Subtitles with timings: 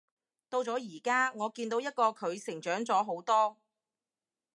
[0.49, 3.57] 到咗而家，我見到一個佢成長咗好多